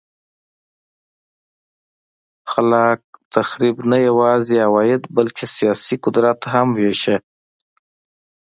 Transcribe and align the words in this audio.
خلاق 2.51 3.01
تخریب 3.33 3.77
نه 3.91 3.97
یوازې 4.07 4.55
عواید 4.67 5.03
بلکه 5.17 5.43
سیاسي 5.55 5.95
قدرت 6.03 6.39
هم 6.51 6.67
وېشه. 6.79 7.17